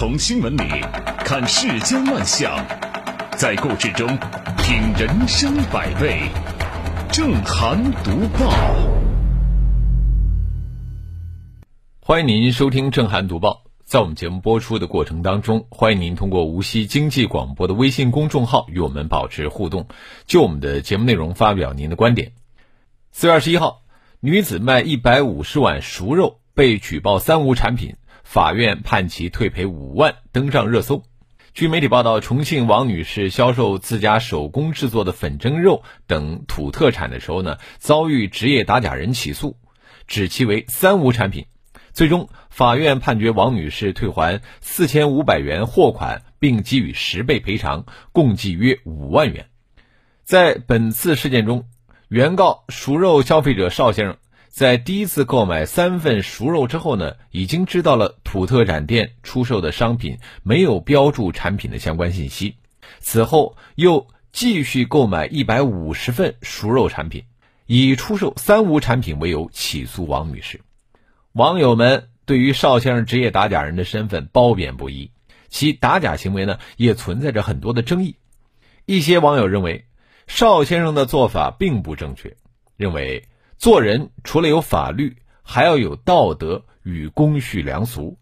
[0.00, 0.64] 从新闻里
[1.18, 2.56] 看世间万象，
[3.36, 4.08] 在故事中
[4.56, 6.22] 品人生百味。
[7.12, 8.50] 正涵读报，
[12.00, 13.64] 欢迎您收听正涵读报。
[13.84, 19.86] 在我们节目播出的过程当中，欢迎您通过无锡经济广播的微信公众号与我们保持互动，
[20.24, 22.32] 就我们的节目内容发表您的观点。
[23.12, 23.82] 四月二十一号，
[24.20, 27.96] 女子卖一百五十碗熟肉被举报三无产品。
[28.32, 31.02] 法院判其退赔五万，登上热搜。
[31.52, 39.56] 据媒体报道，重庆王女士销售自家手工制作的粉蒸肉等土特产的时候呢，遭遇职业打假人起诉，
[40.06, 41.46] 指其为三无产品。
[41.92, 49.46] 最终，法院判决王女士退还四千五百元货款，并给予十倍赔偿，共计约五万元。
[50.22, 51.64] 在本次事件中，
[52.06, 54.18] 原告熟肉消费者邵先生。
[54.50, 62.56] 在第一次购买三份熟肉之后呢，已经知道了土特产店出售的商品没有标注产品的相关信息。
[62.98, 67.24] 此后又继续购买一百五十份熟肉产品，
[67.66, 70.60] 以出售三无产品为由起诉王女士。
[71.32, 75.12] 网友们对于邵先生职业打假人的身份褒贬不一，
[75.48, 78.16] 其打假行为呢也存在着很多的争议。
[78.84, 79.84] 一些网友认为
[80.26, 82.36] 邵先生的做法并不正确，
[82.76, 83.24] 认为。
[83.60, 88.16] 做人除了有法律，还要有道德与公序良俗。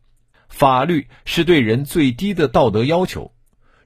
[0.49, 3.31] 法律是对人最低的道德要求。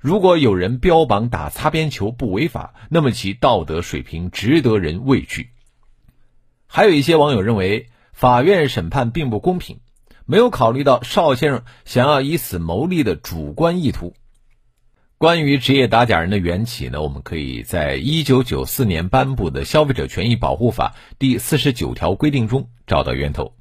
[0.00, 5.50] 如果有人标榜打擦边球不违法，那么其道德水平值得人畏惧。
[6.66, 9.80] 还有一些网友认为，法院审判并不公平，
[10.24, 14.14] 没有考虑到邵先生想要以此牟利的主观意图。
[15.22, 23.54] 关于职业打假人的缘起呢，我们可以在一九九四年颁布的《消费者权益保护法》第四十九条规定中找到源头。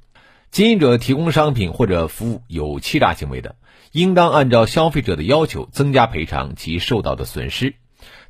[0.50, 3.54] 经营者提供商品或者服务有欺诈行为的，
[3.92, 7.76] 应当按照消费者的要求增加赔偿其受到的损失，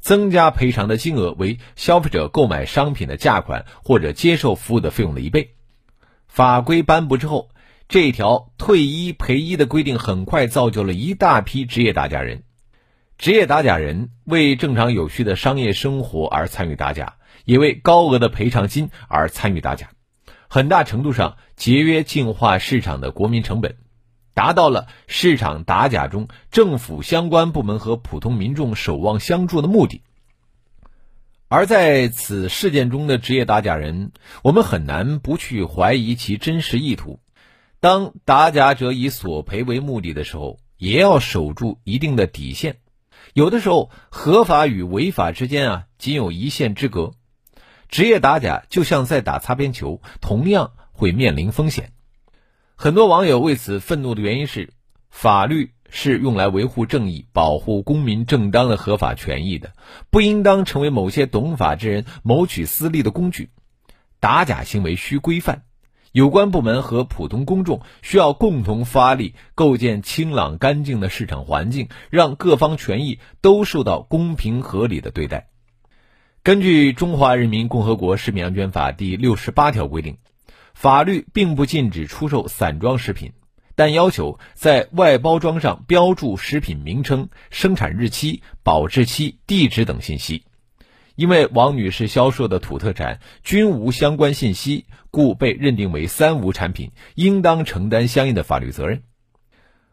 [0.01, 5.55] 增加赔偿的金额为消费者购买商品的价款或者接受服务的费用的一倍。
[6.29, 7.49] 法规颁布之后，
[7.89, 12.43] 这条退一赔一的规定很快造就了一大批职业打假人。
[13.23, 19.91] 职业打假人为正常有序的商业生活而参与打假，也为高额的赔偿金而参与打假，
[20.49, 23.77] 很大程度上节约净化市场的国民成本，
[24.35, 30.03] 达到了市场打假中政府相关部门和普通民众守望相助的目的。
[31.47, 34.11] 而在此事件中的职业打假人，
[34.43, 37.21] 我们很难不去怀疑其真实意图。
[37.79, 42.79] 当打假者以索赔为目的的时候，也要守住一定的底线。
[43.35, 47.13] 有的时候，合法与违法之间啊，仅有一线之隔。
[47.89, 51.93] 职业打假就像在打擦边球，同样会面临风险。
[52.75, 54.73] 很多网友为此愤怒的原因是，
[55.11, 59.75] 法律是用来维护正义、保护公民正当的合法权益的，
[60.11, 63.51] 不应当成为某些懂法之人谋取私利的工具。
[64.21, 65.65] 打假行为需规范。
[66.13, 75.49] 有关部门和普通公众需要共同发力，构建清朗干净的市场环境，让各方权益都受到公平合理的对待。
[76.43, 80.19] 根据《中华人民共和国食品安全法》第六十八条规定，
[80.75, 83.33] 法律并不禁止出售散装食品，
[83.75, 90.45] 但要求在外包装上标注食品名称、生产日期、保质期、地址等信息。
[91.15, 99.03] 因为王女士销售的土特产均无相关信息，故被认定为三无产品，应当承担相应的法律责任。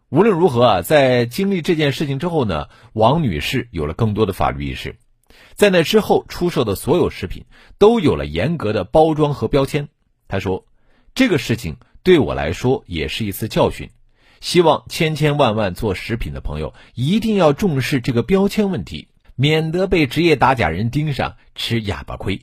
[0.10, 4.98] 无论如何啊，在经历这件事情之后呢，王女士有了更多的法律意识，
[5.54, 7.46] 在那之后出售的所有食品
[7.78, 9.90] 都有了严格的包装和标签。
[10.28, 10.66] 她说
[11.14, 13.92] ：“这个事情对我来说也是一次教训，
[14.42, 19.10] 希望千千万万做食品的朋友一定要重视这个标签问题。”
[19.42, 22.42] 免得被职业打假人盯上吃哑巴亏。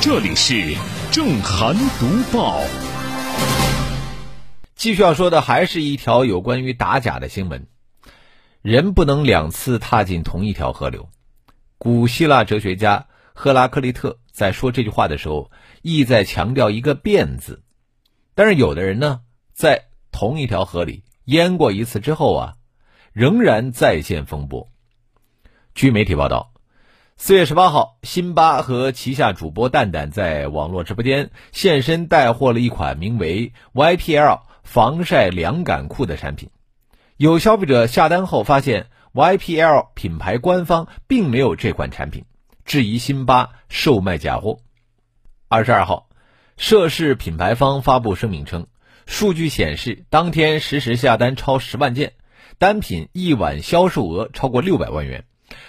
[0.00, 0.76] 这里是
[1.10, 2.60] 正涵读报。
[4.76, 7.66] 继续要说的还是一条有关于打假的新闻。
[8.62, 11.08] 人不能两次踏进同一条河流。
[11.78, 13.09] 古希腊哲学家。
[13.40, 15.50] 赫拉克利特在说这句话的时候，
[15.80, 17.62] 意在强调一个“变”字。
[18.34, 19.22] 但是有的人呢，
[19.54, 22.56] 在同一条河里淹过一次之后啊，
[23.14, 24.68] 仍然再现风波。
[25.74, 26.52] 据媒体报道，
[27.16, 36.50] 四月十八号，辛巴和旗下主播蛋蛋在网络直播间现身带货了一款名为 YPL 防晒凉感裤的产品。
[37.16, 42.26] 有消费者下单后发现 YPL 品牌官方并没有这款产品，
[42.64, 44.58] 质疑辛巴售卖假货。
[45.48, 46.08] 二十二号，
[46.56, 48.66] 涉事品牌方发布声明称，
[49.06, 52.12] 数据显示当天实时下单超十万件，
[52.58, 55.24] 单品一晚销售额超过六百万元，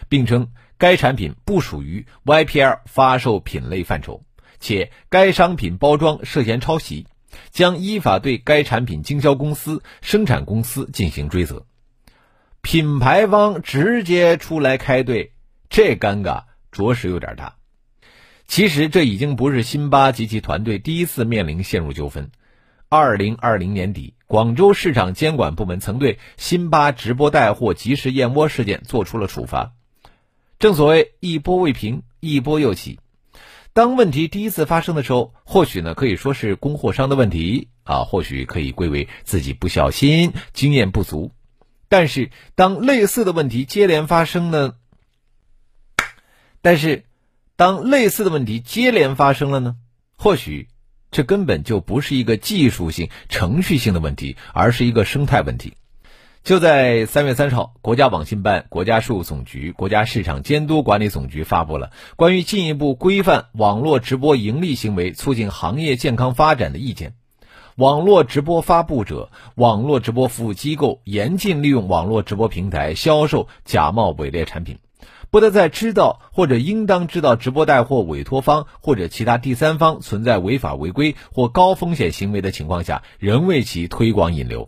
[0.10, 4.24] 并称该产品不属于 YPL 发售品类范畴，
[4.60, 7.08] 且该商品包装涉嫌抄袭，
[7.50, 11.66] 将依法对该产品经销公司、生产公司进行追责。
[12.62, 15.34] 品牌方直接出来开队，
[15.70, 17.56] 这尴尬着实有点大。
[18.48, 22.32] 其实这已经不是辛巴及其团队第一次面临陷入纠纷。
[22.90, 29.72] 二零二零年底，广州市场监管部门曾对辛巴直播带货及时燕窝事件做出了处罚。
[30.60, 33.00] 正所谓一波未平，一波又起。
[33.72, 41.32] 当问题第一次发生的时候，或许呢可以说是供货商的问题啊，或许可以归为自己不小心、经验不足。
[41.88, 44.74] 但是当类似的问题接连发生呢？
[46.62, 47.04] 但是。
[47.58, 49.75] 当类似的问题接连发生了呢？
[50.18, 50.68] 或许
[51.12, 55.74] 这根本就不是一个技术性、程序性的问题，而是一个生态问题。
[56.44, 67.13] 就在三月三十号，国家网信办、国家税务总局、国家市场监督管理总局发布了关于进一步规范网络直播盈利行为、促进行业健康发展的意见。
[67.75, 74.80] 网络直播发布者、网络直播服务机构严禁利用网络直播平台销售假冒伪劣产品。
[75.31, 84.68] 不得在知道或者应当知道直播带货委托方或者其他第三方存在违法违规或高风险行为的情况下，仍为其推广引流。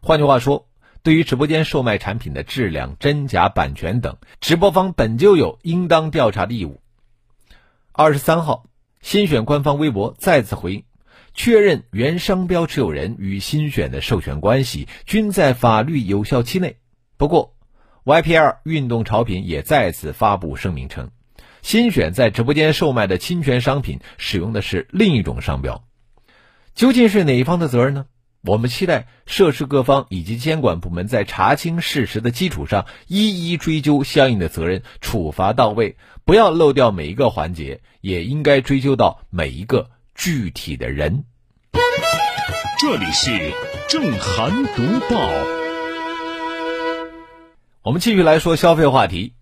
[0.00, 0.68] 换句话说，
[1.02, 6.80] 对于直播间售卖产品的质量、真假、版权等，直播方本就有应当调查的义务。
[7.92, 8.64] 二十三号，
[9.02, 10.84] 新选官方微博再次回应，
[11.34, 16.78] 确认原商标持有人与新选的授权关系均在法律有效期内。
[17.16, 17.53] 不过
[18.04, 21.10] ，YPL 运动潮品也再次发布声明称，
[21.62, 25.84] 新选在直播间售卖的侵权商品使用的是另一种商标，
[26.74, 28.06] 究竟是哪一方的责任呢？
[28.46, 35.96] 我们期待涉事各方以及监管部门在查清事实的基础上，一一追究相应的责任，处罚到位，
[36.26, 41.24] 不要漏掉每一个环节，也应该追究到每一个具体的人。
[42.78, 43.30] 这里是
[43.88, 45.63] 正涵读报。
[47.84, 49.34] 我们继续来说消费话题。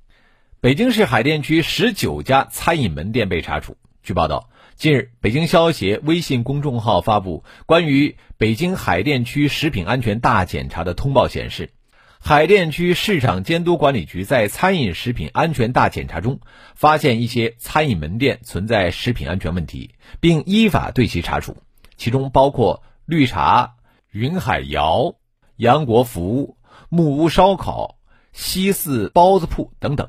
[0.60, 3.76] 北京市海淀区十九家餐饮门店被查处。
[4.02, 11.70] 据报道，近日，北京消协微信公众号发布关于北京海淀区食品安全大检查的通报，显示，
[12.18, 16.40] 海淀区市场监督管理局在餐饮食品安全大检查中，
[16.74, 21.58] 发现一些餐饮门店存在食品安全问题，并依法对其查处，
[21.96, 23.74] 其中包括绿茶、
[24.10, 25.14] 云海肴、
[25.54, 26.56] 杨国福、
[26.88, 27.98] 木屋烧烤。
[28.32, 30.08] 西四包子铺等等，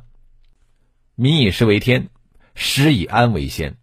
[1.16, 2.10] 民以食为天，
[2.56, 3.78] 食以安为先。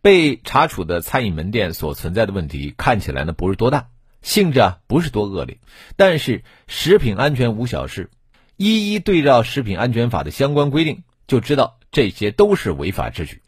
[0.00, 3.88] 被查处的餐饮门店所存在的问题看起来呢不是多大，
[4.20, 5.58] 性质啊不是多恶劣，
[5.96, 8.10] 但是食品安全无小事，
[8.56, 13.40] 一一对照食品安全法的相关规定，就知道这些都是违法之举。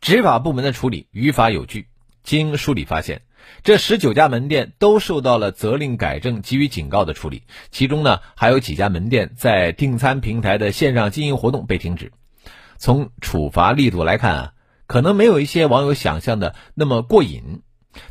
[0.00, 1.88] 执法部门的处理于法有据，
[2.22, 3.22] 经梳理发现。
[3.62, 12.12] 这十九家门店都受到了责令改正、给予警告的处理，其中呢还有几家门店在订餐平台的线上经营活动被停止。
[12.76, 14.52] 从处罚力度来看啊，
[14.86, 17.62] 可能没有一些网友想象的那么过瘾，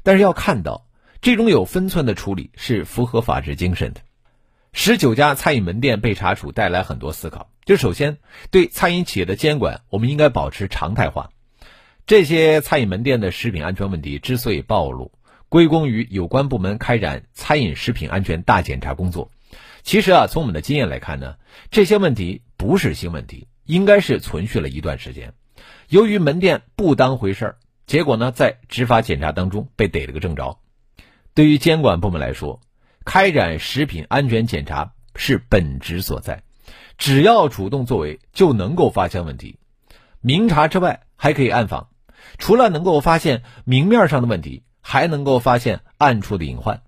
[0.02, 0.88] 但是要看到
[1.22, 4.02] 这种有分寸的处理是符合法治精神的。
[4.72, 7.52] 十九家餐饮门店被查处，带来很多思考。
[7.64, 8.18] 就首先
[8.50, 11.30] 对餐饮企业的监管，我们应该保持常态化。
[12.08, 15.12] 这些餐饮门店的食品安全问题之所以暴露，
[15.54, 19.30] 归功于有关部门开展餐饮食品安全大检查工作。
[19.84, 21.36] 其实啊，从我们的经验来看呢，
[21.70, 25.36] 这些问题不是新问题，应该是存续了一段时间。
[25.90, 30.58] 由于门店不当回事儿，结果呢，在执法检查当中被逮了个正着。
[31.36, 32.60] 对于监管部门来说，
[33.06, 36.42] 开展食品安全检查是本职所在，
[36.98, 39.60] 只要主动作为，就能够发现问题。
[40.20, 41.90] 明察之外，还可以暗访，
[42.40, 44.64] 除了能够发现明面上的问题。
[44.84, 46.84] 还能够发现暗处的隐患。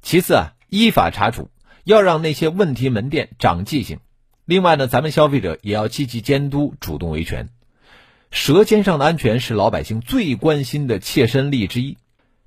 [0.00, 1.50] 其次啊，依法查处，
[1.84, 3.98] 要让那些问题门店长记性。
[4.46, 7.50] 另外呢，咱们消费者也要积极监督，主动维权。
[8.30, 11.98] 舌尖上的安全是老百姓最关心的切身利益之一，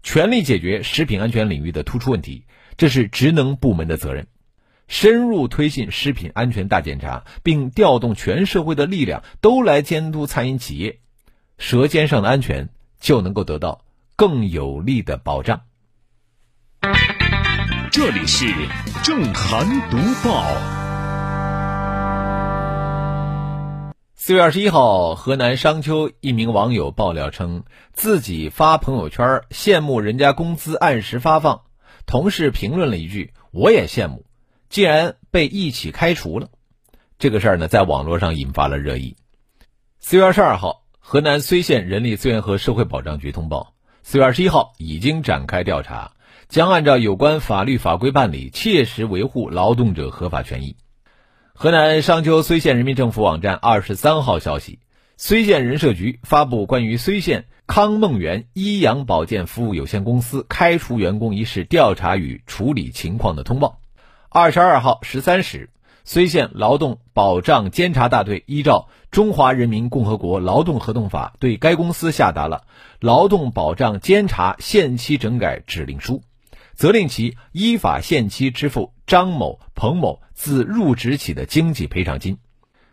[0.03, 2.45] 全力解决食品安全领域的突出问题，
[2.77, 4.27] 这是职能部门的责任。
[4.87, 10.99] 深入推进食品安全大检查，并调动全社会的力量都来监督餐饮企业，
[11.57, 13.81] 舌尖上的安全就能够得到。
[14.19, 15.61] 更有力的保障。
[17.91, 18.47] 这里是
[19.03, 19.97] 正涵读
[20.27, 20.43] 报。
[24.15, 31.61] 四月二十一号，河南商丘一名网友爆料称，自己发朋友圈羡慕人家工资按时发放，
[32.07, 34.25] 同事评论了一句：“我也羡慕。”
[34.67, 36.49] 竟然被一起开除了。
[37.19, 39.15] 这个事儿呢，在网络上引发了热议。
[39.99, 43.75] 四月二十二号，河南睢县人力资源和社会保障局通报，
[44.09, 46.13] 四月二十一号已经展开调查，
[46.47, 50.77] 将按照有关法律法规办理，切实维护劳动者合法权益。
[51.53, 54.79] 河南商丘睢县人民政府网站二十三号消息，
[55.19, 63.81] 睢县人社局发布关于睢县康梦园医养保健服务有限公司开除员工一事调查与处理情况的通报。
[64.29, 65.69] 二十二号十三时，
[66.07, 72.63] 睢县劳动保障监察大队依照《中华人民共和国劳动合同法》对该公司下达了
[73.01, 76.23] 劳动保障监察限期整改指令书，
[76.75, 80.21] 责令其依法限期支付张某、彭某。
[80.37, 82.37] 自入职起的经济赔偿金，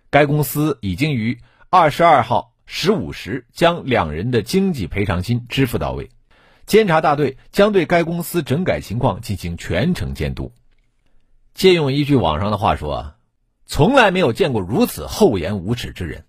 [0.09, 6.09] 该公司已经于二十二号十五时将两人的经济赔偿金支付到位。
[6.64, 10.52] 监察大队将对该公司整改情况进行全程监督。
[11.54, 13.14] 借用一句网上的话说，
[13.64, 16.25] 从来没有见过如此厚颜无耻之人。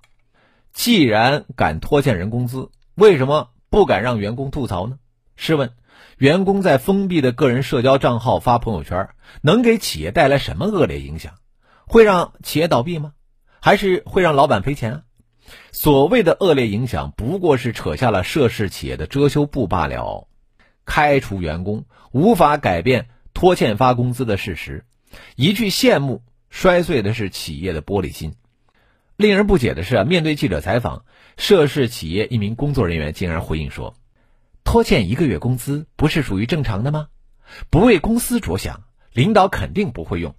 [0.71, 4.99] 既然敢拖欠人工资，为什么不敢让员工吐槽呢？
[5.35, 5.71] 试问？
[6.17, 9.09] 员工在封闭的个人社交账号发朋友圈，
[9.41, 11.33] 能给企业带来什么恶劣影响？
[11.87, 13.13] 会让企业倒闭吗？
[13.59, 15.03] 还是会让老板赔钱？
[15.71, 20.27] 所谓的恶劣影响，不过是扯下了涉事企业的遮羞布罢了。
[20.85, 24.85] 开除员工无法改变拖欠发工资的事实，
[25.35, 28.33] 一句羡慕摔碎的是企业的玻璃心。
[29.17, 31.05] 令人不解的是啊，面对记者采访，
[31.37, 33.95] 涉事企业一名工作人员竟然回应说。
[34.63, 37.07] 拖欠一个月工资不是属于正常的吗？
[37.69, 40.35] 不为公司着想，领导肯定不会用。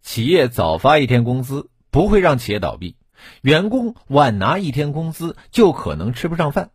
[0.00, 2.96] 企业早发一天工资不会让企业倒闭，
[3.42, 6.70] 员工晚拿一天工资就可能吃不上饭。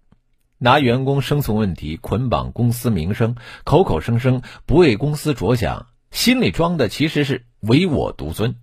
[0.60, 3.36] 拿员工生存问题捆绑公司名声，
[3.66, 8.56] 口口声声不为公司着想，心里装的其实是唯我独尊，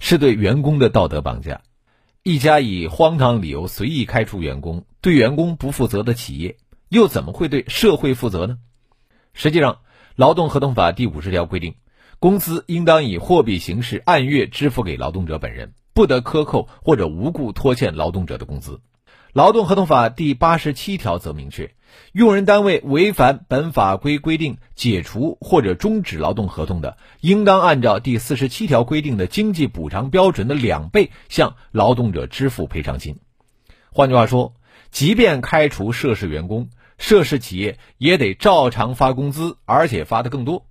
[0.00, 1.62] 是对员工的道德绑架。
[2.24, 6.56] 一家以荒唐理由随意开除员工、对员工不负责的企业。
[6.88, 8.58] 又怎么会对社会负责呢？
[9.34, 9.74] 实际上，
[10.16, 11.76] 《劳动合同法》第五十条规定，
[12.18, 18.72] 工资应当以货币形式按月支付给劳动者本人，不得克扣或者无故拖欠劳动者的工资。
[19.32, 21.72] 《劳动合同法》第八十七条则明确，
[22.12, 33.18] 用人单位违反本法规规定解除或者终止劳动合同的，应当按照第四十七条规定的经济补偿标准的两倍向劳动者支付赔偿金。
[33.90, 34.54] 换句话说，
[34.90, 40.66] 即便开除涉事员工，涉事企业也得照常发工资，而且发的更多。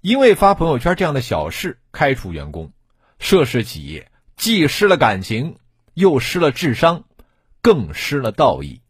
[0.00, 2.72] 因为发朋友圈这样的小事开除员工，
[3.18, 5.56] 涉事企业既失了感情，
[5.94, 7.04] 又失了智商，
[7.60, 8.81] 更失了道义。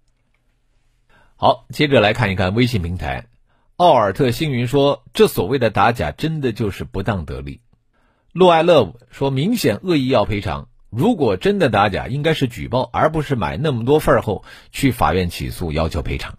[1.44, 3.26] 好，接着来看一看微信平台，
[3.74, 7.62] 奥尔特星云说：“这所谓的打假，真的就是不当得利。”
[8.32, 16.38] 洛爱 love 说：“明显恶意要赔偿。”如果真的打假，应该是举报，而不是买那么多份后去法院起诉要求赔偿。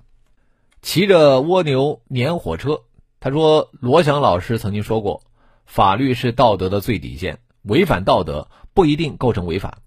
[0.81, 2.83] 骑着蜗牛撵火车，
[3.19, 5.25] 他说罗翔老师曾经说过，
[5.65, 9.79] 法律是道德的最底线，违反道德不一定构成违法。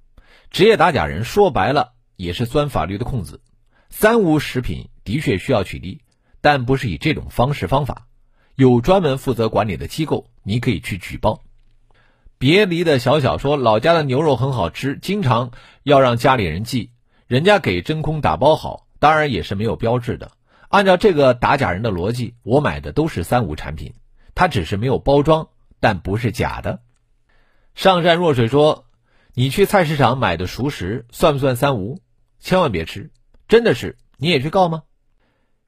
[0.50, 3.40] 职业打假人说白了也是钻法律的空子。
[3.88, 6.01] 三无食品的确需要取缔，
[6.43, 8.09] 但不是以这种方式方法。
[8.57, 11.43] 有专门负责管理的机构，你可以去举报。
[12.39, 16.91] 别离的小小说：“老家的牛肉很好吃，经常要让家里人寄。
[17.27, 20.33] 人家给真空打包好，当然也是没有标志的。
[20.69, 23.95] 按照这个打假人的逻辑，我买的都是三无产品，
[24.35, 25.49] 它只是没有包装，
[25.79, 26.81] 但不是假的。”
[27.75, 28.87] 上善若水说
[29.35, 32.01] ：“你去菜市场买的熟食算不算三无？
[32.41, 33.11] 千万别吃，
[33.49, 34.83] 真的是你也去告吗？”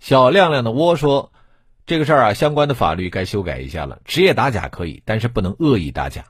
[0.00, 1.32] 小亮亮的窝说
[1.86, 3.98] ：“这个事儿啊，相关的法律该修改一下了。
[4.04, 6.24] 职业打假可以，但是不能恶意打假。”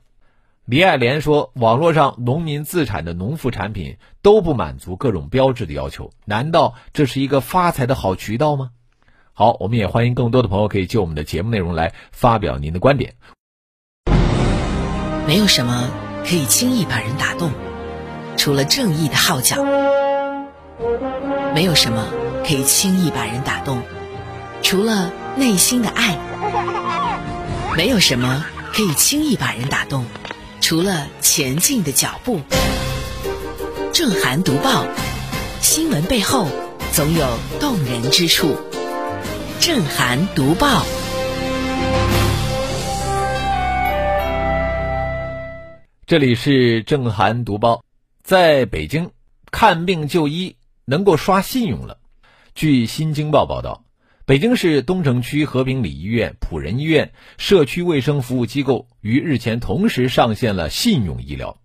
[0.65, 8.71] 李爱莲说：“网络上农民自产的农副产品都不满足各种标志的要求，难道这是一个发财的好渠道吗？”
[9.33, 13.15] 好，我们也欢迎更多的朋友可以就我们的节目内容来发表您的观点。
[15.27, 15.91] 没有什么
[16.27, 17.51] 可以轻易把人打动，
[18.37, 19.63] 除了正义的号角；
[21.55, 22.05] 没有什么
[22.49, 23.83] 可以轻易把人打动，
[24.63, 26.17] 除了内心的爱；
[27.77, 30.07] 没有什么可以轻易把人打动。
[30.63, 32.41] 除了前进的脚步，
[33.93, 34.87] 正涵读报，
[35.61, 36.49] 新闻背后
[36.91, 37.29] 总有
[37.61, 38.57] 动人之处。
[39.61, 40.87] 正涵读报，
[46.07, 47.85] 这里是正涵读报。
[48.23, 49.11] 在北京，
[49.51, 51.99] 看病就医能够刷信用了。
[52.59, 53.85] 据《新京报》报道，
[54.27, 61.61] 北京市东城区和平里医院、普仁医院社区卫生服务机构于日前同时上线了信用医疗。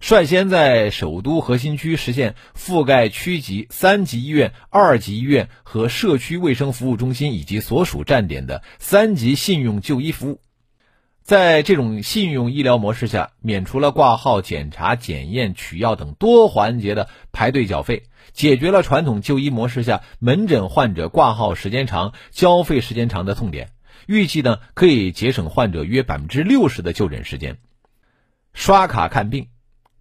[0.00, 10.40] 率先在首都核心区实现覆盖区级、三级医院、二级医院和社区卫生服务中心以及所属站点的三级信用就医服务。
[11.30, 23.70] 在这种信用医疗模式下，免除了挂号、检查、检验、取药等多环节的排队缴费，解决了传统就医模式下门诊患者挂号时间长、交费时间长的痛点。
[24.08, 27.58] 预计呢，可以节省患者约百分之六十的就诊时间。
[28.52, 29.46] 刷卡看病。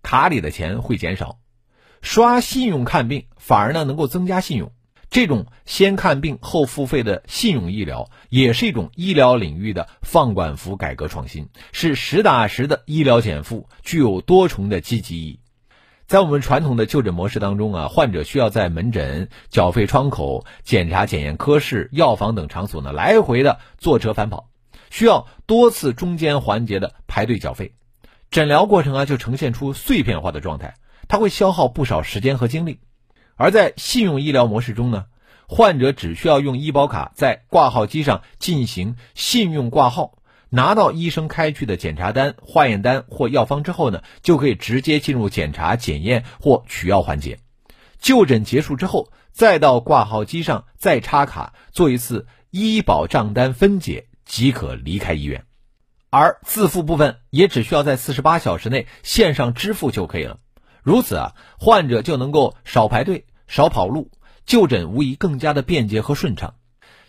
[0.02, 1.38] 卡里的钱会减少，
[2.02, 4.72] 刷信用看病反而呢能够增加信用。
[5.10, 15.40] 这种先看病后付费的信用医疗，也是一种医疗领域的放管服改革创新，是实打实的医疗减负，具有多重的积极意义。
[16.06, 24.50] 在我们传统的就诊模式当中啊，患者需要在门诊、缴费窗口、检查检验科室、药房等场所呢来回的坐车返跑，
[24.90, 27.74] 需要多次中间环节的排队缴费。
[28.32, 30.76] 诊疗过程啊，就呈现出碎片化的状态，
[31.08, 32.80] 它会消耗不少时间和精力。
[33.40, 35.06] 而在信用医疗模式中呢，
[35.48, 40.18] 患者只需要用医保卡在挂号机上进行信用挂号，
[40.50, 47.40] 拿到医生开具的检查单、化验单或药方之后呢，就可以直接进入检查、检验或取药环节。
[47.98, 55.46] 就诊结束之后，再到挂号机上再插卡做一次医保账单分解，即可离开医院。
[56.10, 60.40] 而自付部分也只需要在四十八小时内线上支付就可以了，
[60.82, 64.12] 如此啊，患者就能够少排队、少跑路，
[64.46, 66.54] 就诊无疑更加的便捷和顺畅。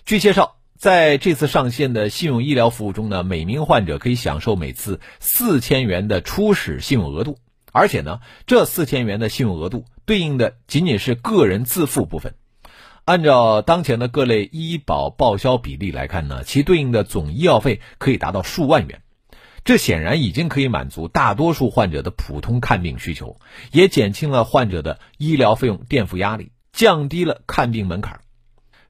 [0.06, 7.36] 据介绍，在这次上线的信用医疗服务中呢，每名患者可以享受每次四千元的初始信用额度，
[7.72, 12.34] 而且呢，这四千元的信用额度对应的仅仅是个人自付部分。
[13.04, 19.02] 按照当前的各类医保报销比例来看呢，其对应的总医药费可以达到数万元，
[19.64, 23.38] 这显然已经可以满足大多数患者的普通看病需求，
[23.72, 28.20] 也减轻了患者的医疗费用垫付压力，降低了看病门槛。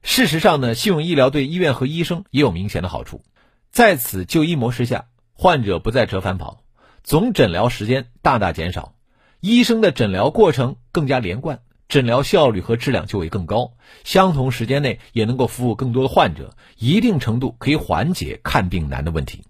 [0.01, 3.23] 事实上呢，信用医疗对医院和医生也有明显的好处，
[3.71, 6.63] 在此就医模式下，患者不再折返跑，
[7.03, 8.95] 总诊疗时间大大减少，
[9.41, 11.59] 医生的诊疗过程更加连贯。
[11.87, 13.73] 诊疗效率和质量就会更高，
[14.05, 19.43] 相同时间内也能够服务更多的患者，一定程度可以缓解看病难的问题。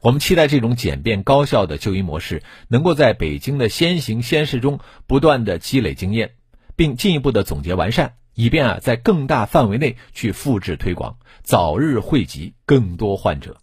[0.00, 6.32] 我们期待这种简便高效的就医模式能够在北京的先行先试中不断的积累经验，
[6.76, 13.56] 并进一步的总结完善，以便啊在更大范围内去复制推广，早日惠及更多患者。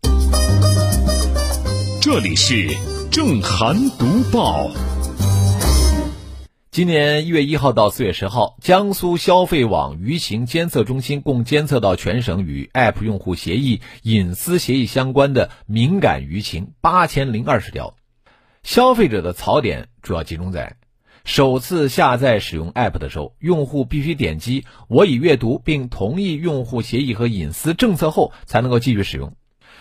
[2.01, 2.67] 这里是
[3.09, 4.69] 正涵读报。
[6.75, 17.95] 今年一月一号到四月十号，江苏消费网舆情监测中心共监测到全省与 App 用户协议、隐私协议相关的敏感舆情八千零二十条。
[18.61, 20.75] 消费者的槽点主要集中在：
[21.23, 29.29] 首次下载使用 App 的时候，用户必须点击“我已阅读并同意用户协议和隐私政策”后才能够继续使用；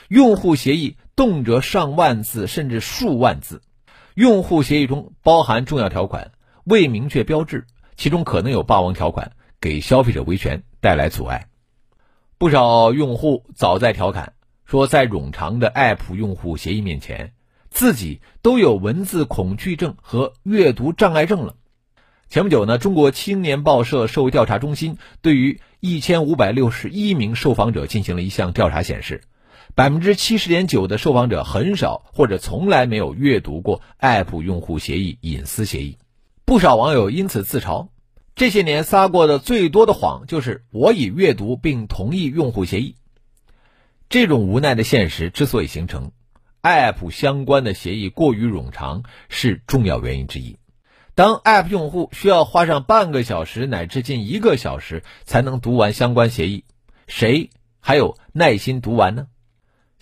[0.07, 3.63] 用户协议动辄上万字甚至数万字；
[4.15, 6.31] 用户协议中包含重要条款。
[6.65, 11.49] 未明确标志，其中可能有霸王条款，给消费者维权带来阻碍。
[12.39, 14.33] 不少用户早在调侃
[14.65, 17.33] 说，在冗长的 App 用户协议面前，
[17.71, 21.57] 自己都有文字恐惧症和阅读障碍症了。
[22.31, 29.21] 前不久呢，中国青年报社社会调查中心对于一千五百六十一名受访者进行了一项调查，显示，
[29.75, 35.99] 百分之七十点九的受访者很少或者从来没有阅读过 App 用户协议、隐私协议。
[36.47, 37.89] 不少网友因此自嘲，
[38.35, 42.97] 这些年撒过的最多的谎就是我已阅读并同意用户协议。
[44.11, 46.13] 这种无奈的现实之所以形成
[46.63, 50.59] ，App 相关的协议过于冗长是重要原因之一。
[51.15, 56.65] 当 App 用户需要花上半个小时乃至近一个小时才能读完相关协议，
[57.07, 57.49] 谁
[57.81, 59.29] 还有耐心读完呢？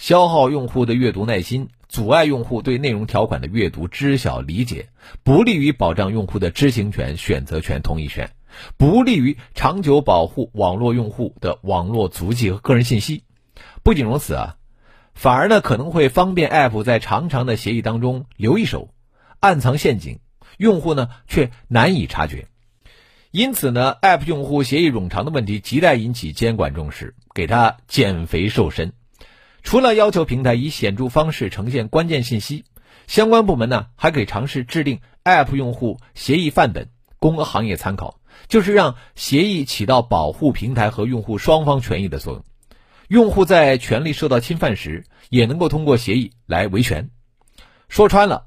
[0.02, 1.68] 消耗用户的阅读耐心。
[1.88, 4.88] 阻碍用户对内容条款的阅读、知晓、理解，
[5.22, 8.32] 不利于保障用户的知情权、选择权、同意权，
[8.76, 13.22] 不利于长久保护网络用户的网络足迹和个人信息。
[13.84, 14.56] 不仅如此啊，
[15.14, 18.88] 反而呢可能会方便 App 在长长的协议当中留一手，
[19.38, 20.18] 暗藏陷阱，
[20.58, 22.48] 用户呢却难以察觉。
[23.30, 28.94] 因此呢，App 用户协议冗长的问题亟待引起监管重视，给他减肥瘦身。
[29.62, 32.64] 除了要求平台以显著方式呈现关键信息，
[33.06, 42.44] 相关部门呢还可以尝试制定 App 用户协议范本，供行业参考，就是让协议起到保护平台和用户双方权益的作用。
[43.08, 47.10] 用户在权利受到侵犯时，也能够通过协议来维权。
[47.88, 48.46] 说穿了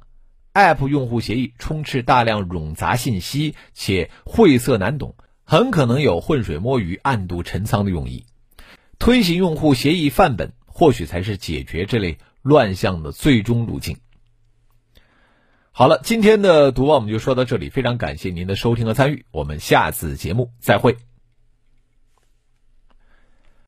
[0.53, 8.25] ，App 用户协议充斥大量冗杂信息且晦涩难懂，很可能有浑水摸鱼、暗度陈仓的用意。
[8.97, 13.97] 推行用户协议范本，或许才是解决这类乱象的最终路径。
[15.71, 20.97] 好了，今天的读报我们就说到这里，非常感谢您的收听和参与，我们下次节目再会。